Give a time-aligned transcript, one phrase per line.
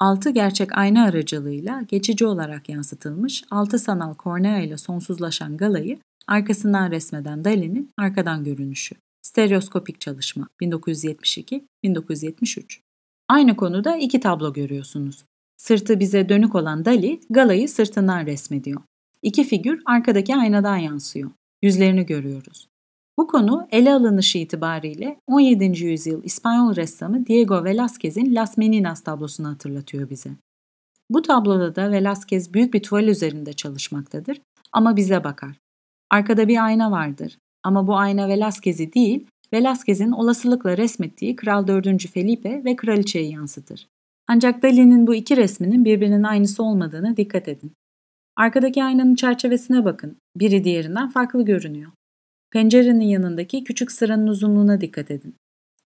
[0.00, 7.44] Altı gerçek ayna aracılığıyla geçici olarak yansıtılmış altı sanal kornea ile sonsuzlaşan galayı arkasından resmeden
[7.44, 8.94] Dali'nin arkadan görünüşü.
[9.22, 12.80] Stereoskopik çalışma 1972-1973.
[13.28, 15.24] Aynı konuda iki tablo görüyorsunuz.
[15.56, 18.80] Sırtı bize dönük olan Dali, galayı sırtından resmediyor.
[19.22, 21.30] İki figür arkadaki aynadan yansıyor.
[21.62, 22.69] Yüzlerini görüyoruz.
[23.20, 25.84] Bu konu ele alınışı itibariyle 17.
[25.84, 30.30] yüzyıl İspanyol ressamı Diego Velázquez'in Las Meninas tablosunu hatırlatıyor bize.
[31.10, 34.40] Bu tabloda da Velázquez büyük bir tuval üzerinde çalışmaktadır
[34.72, 35.56] ama bize bakar.
[36.10, 42.06] Arkada bir ayna vardır ama bu ayna Velázquez'i değil, Velázquez'in olasılıkla resmettiği Kral 4.
[42.06, 43.88] Felipe ve Kraliçeyi yansıtır.
[44.28, 47.72] Ancak Dali'nin bu iki resminin birbirinin aynısı olmadığına dikkat edin.
[48.36, 50.16] Arkadaki aynanın çerçevesine bakın.
[50.36, 51.90] Biri diğerinden farklı görünüyor.
[52.52, 55.34] Pencerenin yanındaki küçük sıranın uzunluğuna dikkat edin.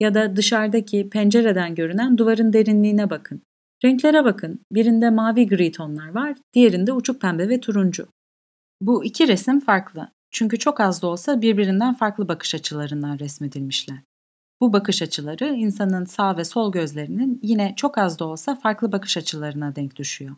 [0.00, 3.42] Ya da dışarıdaki pencereden görünen duvarın derinliğine bakın.
[3.84, 4.60] Renklere bakın.
[4.72, 8.06] Birinde mavi gri tonlar var, diğerinde uçuk pembe ve turuncu.
[8.80, 10.08] Bu iki resim farklı.
[10.30, 13.98] Çünkü çok az da olsa birbirinden farklı bakış açılarından resmedilmişler.
[14.60, 19.16] Bu bakış açıları insanın sağ ve sol gözlerinin yine çok az da olsa farklı bakış
[19.16, 20.36] açılarına denk düşüyor.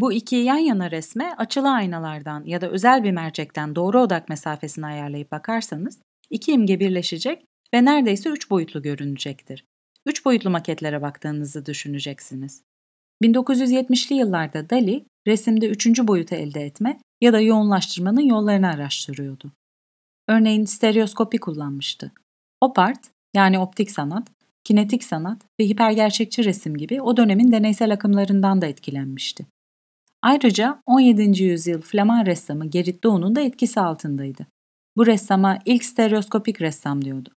[0.00, 4.86] Bu iki yan yana resme açılı aynalardan ya da özel bir mercekten doğru odak mesafesini
[4.86, 5.98] ayarlayıp bakarsanız
[6.30, 9.64] iki imge birleşecek ve neredeyse üç boyutlu görünecektir.
[10.06, 12.62] Üç boyutlu maketlere baktığınızı düşüneceksiniz.
[13.22, 19.52] 1970'li yıllarda Dali resimde üçüncü boyutu elde etme ya da yoğunlaştırmanın yollarını araştırıyordu.
[20.28, 22.12] Örneğin stereoskopi kullanmıştı.
[22.60, 23.00] Opart
[23.34, 24.28] yani optik sanat,
[24.64, 29.46] kinetik sanat ve hipergerçekçi resim gibi o dönemin deneysel akımlarından da etkilenmişti.
[30.22, 31.42] Ayrıca 17.
[31.42, 34.46] yüzyıl Flaman ressamı Gerrit Doğu'nun da etkisi altındaydı.
[34.96, 37.30] Bu ressama ilk stereoskopik ressam diyordu.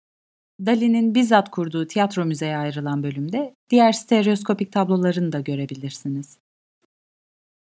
[0.66, 6.38] Dali'nin bizzat kurduğu tiyatro müzeye ayrılan bölümde diğer stereoskopik tablolarını da görebilirsiniz.